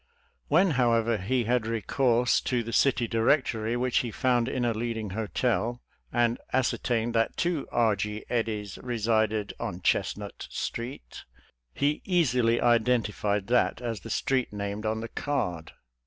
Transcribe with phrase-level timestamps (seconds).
[0.47, 4.73] When, however^ he had recourse to the Oity Di^ rectory which: he fdund in a
[4.73, 5.79] leading hotel,
[6.11, 7.95] and ascertained!' that two• E.
[7.97, 8.25] G.
[8.27, 11.23] Eddys resided on Chestnut i street,
[11.75, 15.71] he easily identified tha,t as the street• named on: the ■ card.